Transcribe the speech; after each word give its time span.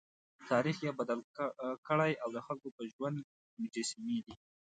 تاریخ 0.49 0.77
یې 0.85 0.91
بدل 0.99 1.19
کړی 1.87 2.11
او 2.23 2.29
د 2.35 2.37
خلکو 2.45 2.67
په 2.77 2.83
ژوند 2.91 3.17
مجسمې 3.61 4.17
دي. 4.25 4.35